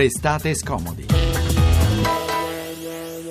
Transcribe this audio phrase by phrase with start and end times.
[0.00, 1.09] Restate scomodi.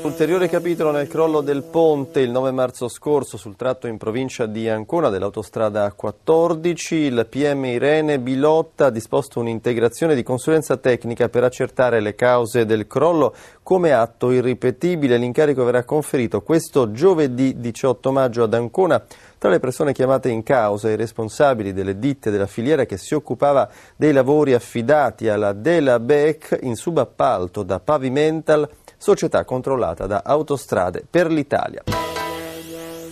[0.02, 4.70] Ulteriore capitolo nel crollo del ponte il 9 marzo scorso sul tratto in provincia di
[4.70, 6.96] Ancona dell'autostrada 14.
[6.96, 12.88] Il PM Irene Bilotta ha disposto un'integrazione di consulenza tecnica per accertare le cause del
[12.88, 15.18] crollo come atto irripetibile.
[15.18, 19.04] L'incarico verrà conferito questo giovedì 18 maggio ad Ancona.
[19.38, 23.70] Tra le persone chiamate in causa i responsabili delle ditte della filiera che si occupava
[23.96, 31.32] dei lavori affidati alla Dela Beck in subappalto da Pavimental, società controllata da Autostrade per
[31.32, 31.82] l'Italia.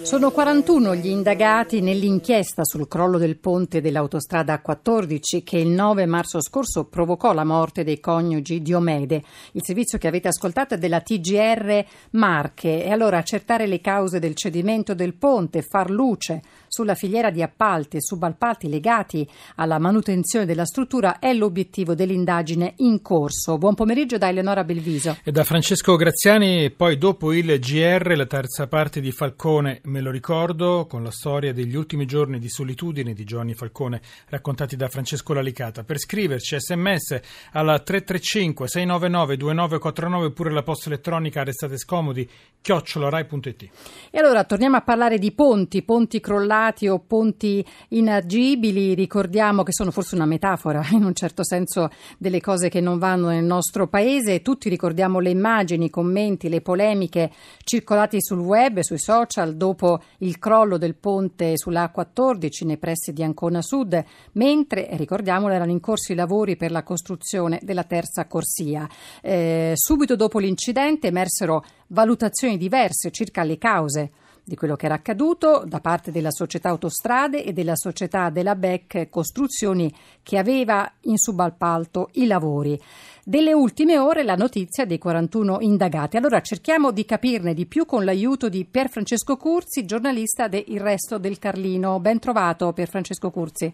[0.08, 6.42] Sono 41 gli indagati nell'inchiesta sul crollo del ponte dell'autostrada A14 che il 9 marzo
[6.42, 9.22] scorso provocò la morte dei coniugi Diomede.
[9.52, 14.36] Il servizio che avete ascoltato è della TGR Marche e allora accertare le cause del
[14.36, 16.42] cedimento del ponte, far luce
[16.77, 23.02] sulla filiera di appalti e subappalti legati alla manutenzione della struttura è l'obiettivo dell'indagine in
[23.02, 23.58] corso.
[23.58, 25.17] Buon pomeriggio da Eleonora Belviso.
[25.23, 30.02] E da Francesco Graziani e poi dopo il GR la terza parte di Falcone me
[30.02, 34.88] lo ricordo, con la storia degli ultimi giorni di solitudine di Giovanni Falcone raccontati da
[34.88, 35.84] Francesco Lalicata.
[35.84, 37.19] Per scriverci sms
[37.53, 42.30] alla 335 699 2949 oppure la posta elettronica restate scomodi
[42.62, 43.69] chiocciolarai.it.
[44.12, 48.94] E allora torniamo a parlare di ponti, ponti crollati o ponti inagibili.
[48.94, 53.30] Ricordiamo che sono forse una metafora in un certo senso delle cose che non vanno
[53.30, 54.42] nel nostro paese.
[54.42, 57.32] Tutti ricordiamo le immagini, i commenti, le polemiche
[57.64, 63.14] circolati sul web e sui social dopo il crollo del ponte sulla A14 nei pressi
[63.14, 68.26] di Ancona Sud, mentre, ricordiamolo, erano in corso i lavori per la costruzione della terza
[68.26, 68.88] corsia.
[69.22, 74.12] Eh, subito dopo l'incidente emersero valutazioni diverse circa le cause
[74.48, 79.09] di quello che era accaduto da parte della società Autostrade e della società della BEC
[79.09, 82.80] Costruzioni che aveva in subappalto i lavori.
[83.25, 86.16] Delle ultime ore la notizia dei 41 indagati.
[86.16, 90.79] Allora cerchiamo di capirne di più con l'aiuto di Pier Francesco Curzi, giornalista de Il
[90.79, 92.00] Resto del Carlino.
[92.00, 93.74] Ben trovato Pier Francesco Curzi.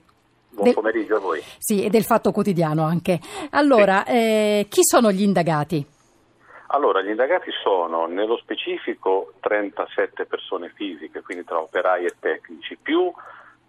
[0.50, 1.40] Buon pomeriggio a voi.
[1.60, 3.20] Sì, e del Fatto Quotidiano anche.
[3.52, 4.12] Allora, sì.
[4.12, 5.86] eh, chi sono gli indagati?
[6.74, 13.14] Allora, gli indagati sono nello specifico 37 persone fisiche, quindi tra operai e tecnici, più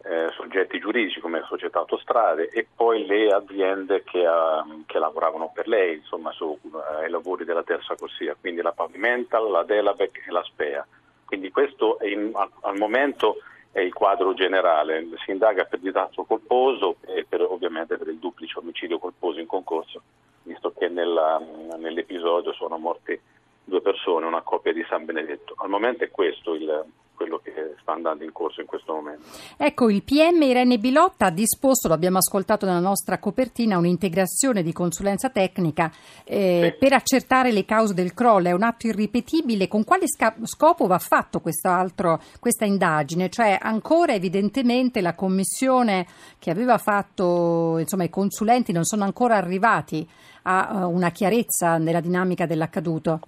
[0.04, 5.68] eh, soggetti giuridici come società autostrade e poi le aziende che, uh, che lavoravano per
[5.68, 10.42] lei, insomma, sui uh, lavori della terza corsia, quindi la Pavimental, la Delabec e la
[10.42, 10.86] Spea.
[11.26, 13.36] Quindi questo in, al, al, momento
[13.70, 18.58] è il quadro generale, si indaga per disastro colposo e per, ovviamente per il duplice
[18.60, 20.00] omicidio colposo in concorso,
[20.44, 21.40] visto che nella,
[21.78, 23.18] nell'episodio sono morti
[23.64, 25.54] due persone, una coppia di San Benedetto.
[25.56, 29.24] Al momento è questo il, quello che sta andando in corso in questo momento.
[29.56, 34.72] Ecco, il PM Irene Bilotta ha disposto, lo abbiamo ascoltato nella nostra copertina, un'integrazione di
[34.72, 35.90] consulenza tecnica
[36.24, 36.78] eh, sì.
[36.78, 38.48] per accertare le cause del crollo.
[38.48, 39.68] È un atto irripetibile.
[39.68, 43.30] Con quale sca- scopo va fatto questa indagine?
[43.30, 46.06] Cioè, ancora evidentemente la commissione
[46.38, 50.06] che aveva fatto, insomma, i consulenti non sono ancora arrivati
[50.46, 53.20] a uh, una chiarezza nella dinamica dell'accaduto?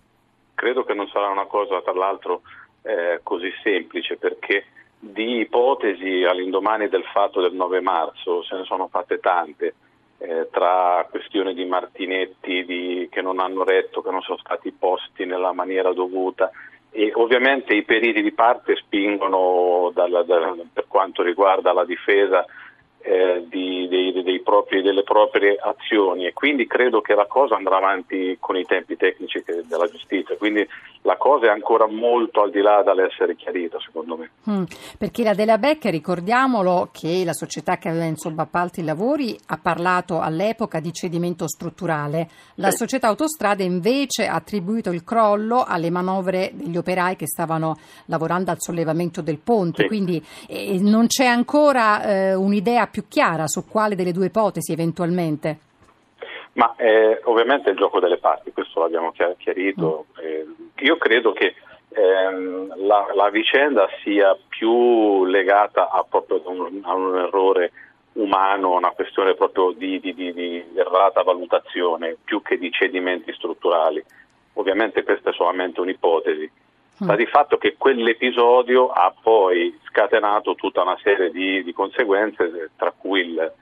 [0.56, 2.41] Credo che non sarà una cosa, tra l'altro,
[2.83, 4.65] eh, così semplice perché
[4.99, 9.75] di ipotesi all'indomani del fatto del 9 marzo se ne sono fatte tante.
[10.19, 15.27] Eh, tra questioni di Martinetti di, che non hanno retto, che non sono stati posti
[15.27, 16.50] nella maniera dovuta
[16.91, 22.47] e ovviamente i periti di parte spingono dalla, da, per quanto riguarda la difesa
[23.06, 26.27] eh, di, dei, dei propri, delle proprie azioni.
[26.27, 30.67] E quindi credo che la cosa andrà avanti con i tempi tecnici della giustizia, quindi
[31.06, 34.31] la cosa è ancora molto al di là dall'essere chiarita secondo me.
[34.50, 34.65] Mm,
[34.99, 39.56] perché la Della Becca, ricordiamolo che la società che aveva in subappalto i lavori ha
[39.56, 42.78] parlato all'epoca di cedimento strutturale, la sì.
[42.78, 48.61] società Autostrade invece ha attribuito il crollo alle manovre degli operai che stavano lavorando al
[48.61, 49.88] sollevamento del ponte, sì.
[49.88, 55.59] quindi eh, non c'è ancora eh, un'idea più chiara su quale delle due ipotesi eventualmente?
[56.56, 60.06] Ma eh, ovviamente è il gioco delle parti, questo l'abbiamo chiarito.
[60.12, 60.25] Mm.
[60.25, 60.47] Eh,
[60.85, 61.55] io credo che
[61.91, 67.73] ehm, la, la, vicenda sia più legata a, proprio a un, a un errore
[68.14, 74.02] umano, una questione proprio di, di, di, di, errata valutazione, più che di cedimenti strutturali.
[74.55, 76.50] Ovviamente questa è solamente un'ipotesi.
[76.94, 77.17] Sta mm.
[77.17, 83.20] di fatto che quell'episodio ha poi scatenato tutta una serie di, di conseguenze, tra cui
[83.20, 83.52] il,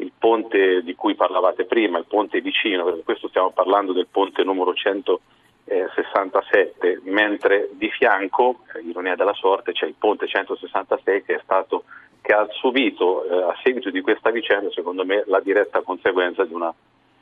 [0.00, 4.42] il, ponte di cui parlavate prima, il ponte vicino, perché questo stiamo parlando del ponte
[4.42, 11.84] numero 167, mentre di fianco, eh, ironia della sorte, c'è il ponte 166 che, stato,
[12.20, 16.54] che ha subito eh, a seguito di questa vicenda, secondo me, la diretta conseguenza di
[16.54, 16.72] una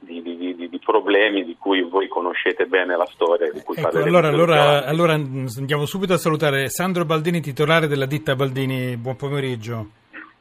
[0.01, 3.51] di, di, di, di, problemi di cui voi conoscete bene la storia.
[3.51, 8.37] Di cui ecco, allora, allora, allora andiamo subito a salutare Sandro Baldini, titolare della ditta
[8.37, 8.97] Baldini.
[8.97, 9.87] Buon pomeriggio.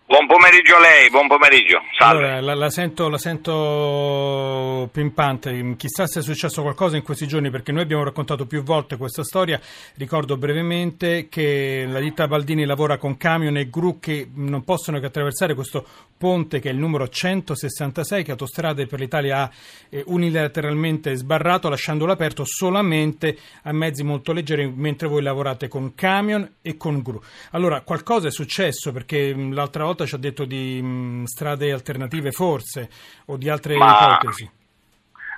[0.09, 1.81] Buon pomeriggio a lei, buon pomeriggio.
[1.97, 7.49] Allora, la, la, sento, la, sento, pimpante, chissà se è successo qualcosa in questi giorni
[7.49, 9.59] perché noi abbiamo raccontato più volte questa storia.
[9.95, 15.07] Ricordo brevemente che la ditta Baldini lavora con camion e gru che non possono che
[15.07, 15.85] attraversare questo
[16.17, 19.51] ponte che è il numero 166 che Autostrade per l'Italia ha
[19.89, 26.49] eh, unilateralmente sbarrato lasciandolo aperto solamente a mezzi molto leggeri mentre voi lavorate con camion
[26.61, 27.21] e con gru.
[27.51, 32.89] Allora qualcosa è successo perché l'altra volta ci ha detto di mh, strade alternative forse
[33.27, 34.49] o di altre ma, ipotesi.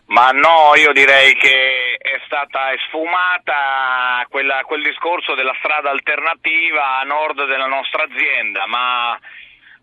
[0.07, 7.03] Ma no, io direi che è stata sfumata quella, quel discorso della strada alternativa a
[7.03, 9.19] nord della nostra azienda, ma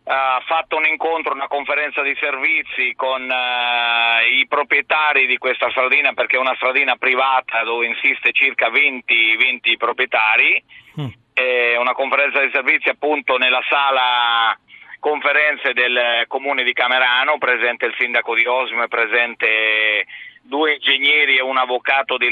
[0.08, 6.12] ha fatto un incontro, una conferenza di servizi con uh, i proprietari di questa stradina
[6.12, 10.62] perché è una stradina privata dove insiste circa 20, 20 proprietari,
[11.00, 11.08] mm.
[11.80, 14.56] una conferenza di servizi appunto nella sala
[15.00, 20.06] conferenze del comune di Camerano, presente il sindaco di Osimo e presente
[20.42, 22.28] due ingegneri e un avvocato di,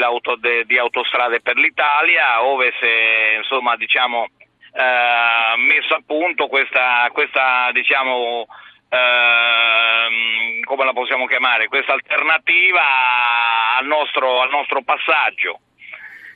[0.65, 4.29] di Autostrade per l'Italia, ove se insomma diciamo
[4.77, 5.44] eh,
[5.75, 8.47] messo a punto questa, questa diciamo,
[8.89, 15.61] eh, come la possiamo chiamare, questa alternativa al nostro, al nostro passaggio.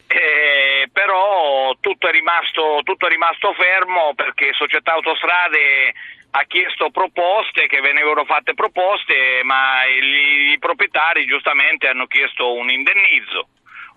[0.09, 5.93] Eh, però tutto è, rimasto, tutto è rimasto fermo perché Società Autostrade
[6.31, 12.71] ha chiesto proposte, che venivano fatte proposte, ma i, i proprietari giustamente hanno chiesto un
[12.71, 13.49] indennizzo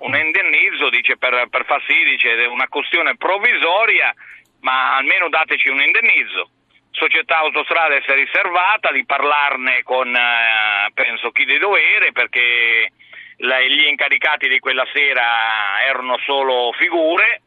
[0.02, 4.14] un indennizzo dice, per, per far sì, dice, una questione provvisoria,
[4.62, 6.50] ma almeno dateci un indennizzo.
[6.92, 12.92] Società Autostrade si è riservata di parlarne con, eh, penso, chi di dovere, perché
[13.38, 17.42] la, gli incaricati di quella sera erano solo figure,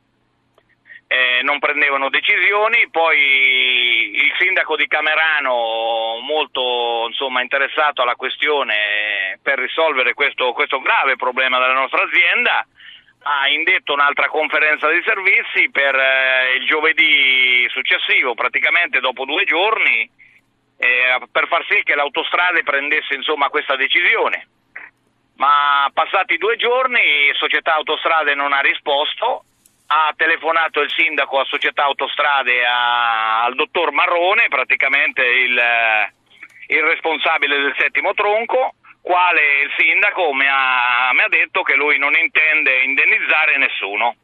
[1.07, 9.59] eh, non prendevano decisioni, poi il sindaco di Camerano, molto insomma, interessato alla questione per
[9.59, 12.67] risolvere questo, questo grave problema della nostra azienda,
[13.25, 20.09] ha indetto un'altra conferenza di servizi per eh, il giovedì successivo, praticamente dopo due giorni,
[20.77, 24.49] eh, per far sì che l'autostrada prendesse insomma, questa decisione.
[25.37, 29.45] Ma passati due giorni Società Autostrade non ha risposto,
[29.87, 35.61] ha telefonato il sindaco a Società Autostrade a, al dottor Marrone, praticamente il,
[36.69, 38.75] il responsabile del settimo tronco,
[39.05, 44.17] quale il sindaco mi ha, mi ha detto che lui non intende indennizzare nessuno.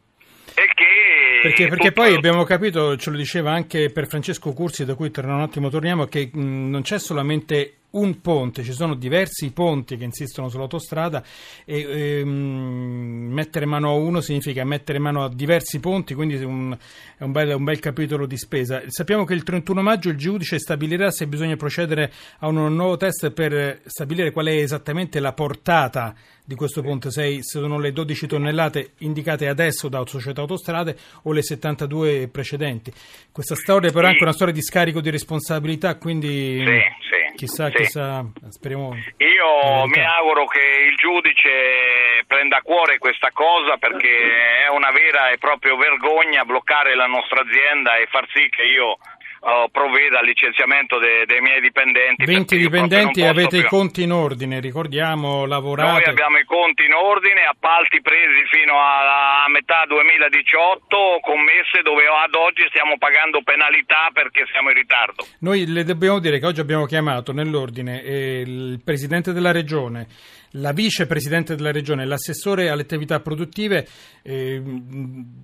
[0.55, 5.27] Perché, perché poi abbiamo capito, ce lo diceva anche per Francesco Cursi, da cui tra
[5.27, 10.05] un attimo torniamo, che mh, non c'è solamente un ponte, ci sono diversi ponti che
[10.05, 11.23] insistono sull'autostrada
[11.65, 13.00] e ehm,
[13.31, 16.77] mettere mano a uno significa mettere mano a diversi ponti, quindi è un,
[17.17, 18.83] è un, bel, un, bel, capitolo di spesa.
[18.87, 23.31] Sappiamo che il 31 maggio il giudice stabilirà se bisogna procedere a un nuovo test
[23.31, 26.15] per stabilire qual è esattamente la portata
[26.51, 31.33] di questo ponte 6, se sono le 12 tonnellate indicate adesso da Società Autostrade o
[31.33, 32.93] le 72 precedenti.
[33.31, 36.59] Questa storia però è anche una storia di scarico di responsabilità, quindi...
[36.59, 37.21] Sì, sì.
[37.37, 37.77] Chissà, sì.
[37.77, 38.95] chissà, speriamo.
[38.95, 40.59] Io mi auguro che
[40.91, 42.20] il giudice
[42.51, 47.43] prenda a cuore questa cosa perché è una vera e propria vergogna bloccare la nostra
[47.43, 48.99] azienda e far sì che io
[49.41, 52.25] uh, provveda al licenziamento de- dei miei dipendenti.
[52.25, 53.67] 20 dipendenti avete più.
[53.67, 55.91] i conti in ordine, ricordiamo, lavorate.
[55.91, 62.05] Noi abbiamo i conti in ordine, appalti presi fino a, a metà 2018, commesse dove
[62.07, 65.27] ad oggi stiamo pagando penalità perché siamo in ritardo.
[65.41, 70.07] Noi le dobbiamo dire che oggi abbiamo chiamato nell'ordine eh, il Presidente della Regione,
[70.55, 73.87] la vicepresidente della regione l'assessore alle attività produttive,
[74.23, 74.61] eh,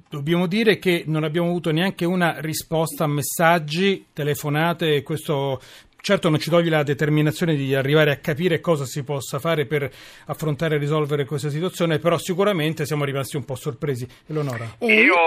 [0.09, 5.61] dobbiamo dire che non abbiamo avuto neanche una risposta a messaggi, telefonate, questo
[6.07, 9.91] Certo non ci toglie la determinazione di arrivare a capire cosa si possa fare per
[10.31, 14.07] affrontare e risolvere questa situazione, però sicuramente siamo rimasti un po' sorpresi.
[14.31, 14.79] Eleonora.
[14.87, 15.19] Io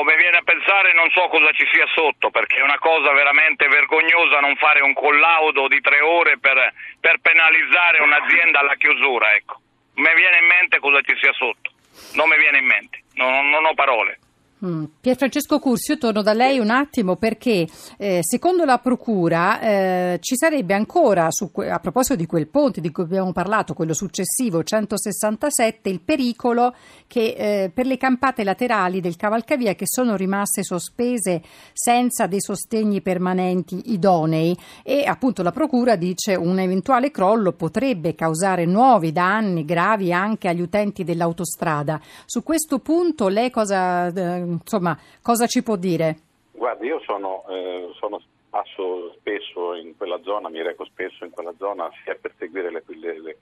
[0.00, 3.68] mi viene a pensare non so cosa ci sia sotto, perché è una cosa veramente
[3.68, 6.56] vergognosa non fare un collaudo di tre ore per,
[7.04, 9.28] per penalizzare un'azienda alla chiusura.
[9.36, 9.60] Ecco.
[10.00, 11.68] Mi viene in mente cosa ci sia sotto,
[12.16, 14.23] non mi viene in mente, non, non ho parole.
[14.64, 14.84] Mm.
[15.00, 17.68] Pierfrancesco Cursi, io torno da lei un attimo perché
[17.98, 22.90] eh, secondo la Procura eh, ci sarebbe ancora, que- a proposito di quel ponte di
[22.90, 26.74] cui abbiamo parlato, quello successivo 167, il pericolo
[27.14, 31.42] che eh, per le campate laterali del cavalcavia che sono rimaste sospese
[31.72, 34.52] senza dei sostegni permanenti idonei
[34.82, 40.60] e appunto la Procura dice un eventuale crollo potrebbe causare nuovi danni gravi anche agli
[40.60, 42.00] utenti dell'autostrada.
[42.26, 46.16] Su questo punto lei cosa eh, insomma, cosa ci può dire?
[46.50, 51.54] Guardi, io sono, eh, sono, passo spesso in quella zona, mi reco spesso in quella
[51.58, 53.36] zona sia per seguire le, le, le,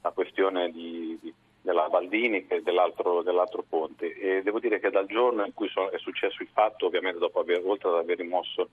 [0.00, 5.06] la questione di, di, della Baldini che dell'altro, dell'altro, ponte e devo dire che dal
[5.06, 8.68] giorno in cui sono, è successo il fatto, ovviamente dopo aver, oltre ad aver rimosso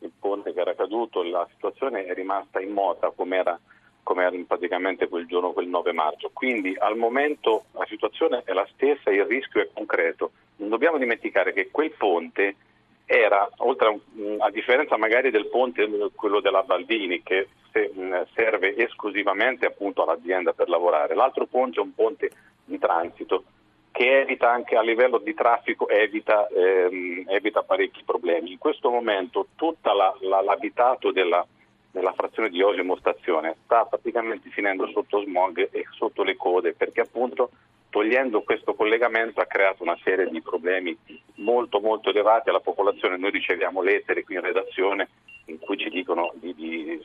[0.00, 3.58] il ponte che era caduto, la situazione è rimasta immota come era
[4.04, 6.30] come era praticamente quel giorno, quel 9 marzo.
[6.32, 10.32] Quindi al momento la situazione è la stessa, il rischio è concreto.
[10.56, 12.54] Non dobbiamo dimenticare che quel ponte
[13.06, 17.48] era, oltre a, a differenza magari del ponte, quello della Baldini, che
[18.34, 22.30] serve esclusivamente appunto all'azienda per lavorare, l'altro ponte è un ponte
[22.64, 23.44] di transito
[23.90, 28.50] che evita anche a livello di traffico evita, ehm, evita parecchi problemi.
[28.50, 31.46] In questo momento tutto la, la, l'abitato della,
[31.92, 37.02] nella frazione di Osimo Stazione sta praticamente finendo sotto smog e sotto le code perché
[37.02, 37.50] appunto
[37.88, 40.98] togliendo questo collegamento ha creato una serie di problemi
[41.36, 43.16] molto molto elevati alla popolazione.
[43.16, 45.08] Noi riceviamo lettere qui in redazione
[45.46, 47.00] in cui ci dicono, di, di,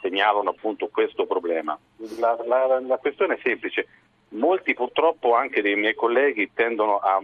[0.00, 1.78] segnalano appunto questo problema.
[2.18, 3.86] La, la, la questione è semplice,
[4.30, 7.22] molti purtroppo anche dei miei colleghi tendono a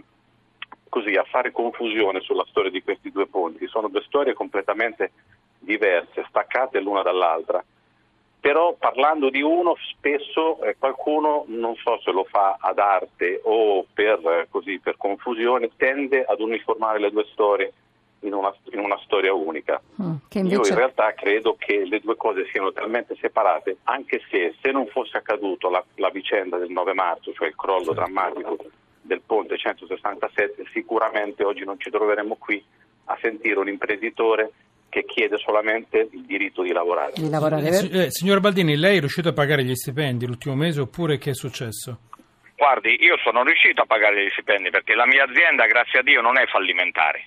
[0.91, 5.13] così a fare confusione sulla storia di questi due ponti, sono due storie completamente
[5.57, 7.63] diverse, staccate l'una dall'altra.
[8.41, 13.85] Però parlando di uno spesso eh, qualcuno, non so se lo fa ad arte o
[13.93, 17.71] per, eh, così, per confusione, tende ad uniformare le due storie
[18.21, 19.81] in una, in una storia unica.
[20.01, 20.55] Mm, invece...
[20.55, 24.87] Io in realtà credo che le due cose siano talmente separate, anche se se non
[24.87, 28.57] fosse accaduto la, la vicenda del 9 marzo, cioè il crollo drammatico
[29.01, 32.63] del ponte 167, sicuramente oggi non ci troveremmo qui
[33.05, 34.51] a sentire un imprenditore
[34.89, 37.13] che chiede solamente il diritto di lavorare.
[37.15, 41.17] Di lavorare eh, signor Baldini, lei è riuscito a pagare gli stipendi l'ultimo mese oppure
[41.17, 41.99] che è successo?
[42.55, 46.21] Guardi, io sono riuscito a pagare gli stipendi perché la mia azienda, grazie a Dio,
[46.21, 47.23] non è fallimentare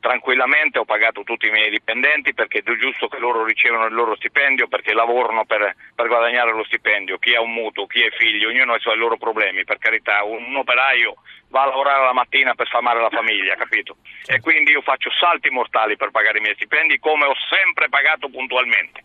[0.00, 4.16] tranquillamente ho pagato tutti i miei dipendenti perché è giusto che loro ricevano il loro
[4.16, 8.48] stipendio perché lavorano per, per, guadagnare lo stipendio, chi ha un mutuo, chi è figlio,
[8.48, 11.16] ognuno ha i suoi loro problemi, per carità, un, un operaio
[11.48, 13.96] va a lavorare la mattina per sfamare la famiglia, capito?
[14.26, 18.28] E quindi io faccio salti mortali per pagare i miei stipendi come ho sempre pagato
[18.28, 19.04] puntualmente.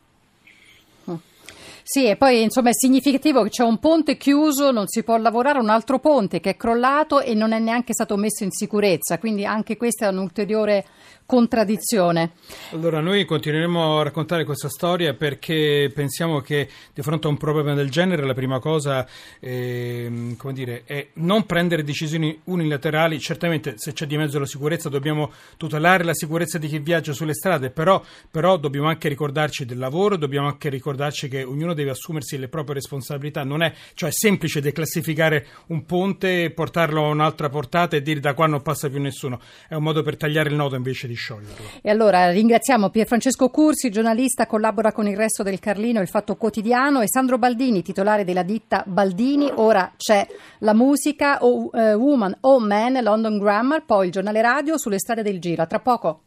[1.88, 5.60] Sì, e poi insomma è significativo che c'è un ponte chiuso, non si può lavorare,
[5.60, 9.46] un altro ponte che è crollato e non è neanche stato messo in sicurezza, quindi
[9.46, 10.84] anche questa è un'ulteriore
[11.25, 12.32] contraddizione.
[12.72, 17.74] Allora, noi continueremo a raccontare questa storia perché pensiamo che di fronte a un problema
[17.74, 19.08] del genere la prima cosa
[19.39, 23.20] eh, dire, è non prendere decisioni unilaterali.
[23.20, 27.34] Certamente se c'è di mezzo la sicurezza dobbiamo tutelare la sicurezza di chi viaggia sulle
[27.34, 32.38] strade, però, però dobbiamo anche ricordarci del lavoro, dobbiamo anche ricordarci che ognuno deve assumersi
[32.38, 33.44] le proprie responsabilità.
[33.44, 38.46] Non è cioè, semplice declassificare un ponte, portarlo a un'altra portata e dire da qua
[38.46, 39.39] non passa più nessuno.
[39.67, 41.65] È un modo per tagliare il nodo invece di scioglierlo.
[41.81, 47.01] E allora ringraziamo Pierfrancesco Cursi, giornalista, collabora con il resto del Carlino, il Fatto Quotidiano,
[47.01, 49.51] e Sandro Baldini, titolare della ditta Baldini.
[49.55, 50.27] Ora c'è
[50.60, 55.24] la musica oh, uh, Woman, Oh Man, London Grammar, poi il giornale radio sulle strade
[55.24, 55.63] del giro.
[55.63, 56.22] A tra poco.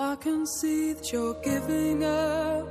[0.00, 2.66] I can see that you're giving up.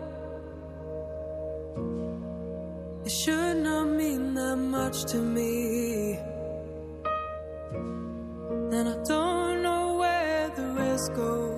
[3.04, 6.18] It should not mean that much to me.
[8.72, 9.57] And I don't
[10.98, 11.57] Francisco.